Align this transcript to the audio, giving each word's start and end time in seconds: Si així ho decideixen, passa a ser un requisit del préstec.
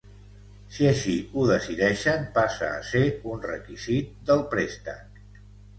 Si 0.77 0.87
així 0.91 1.13
ho 1.35 1.43
decideixen, 1.51 2.25
passa 2.39 2.71
a 2.79 2.83
ser 2.91 3.05
un 3.35 3.47
requisit 3.47 4.13
del 4.33 4.45
préstec. 4.57 5.27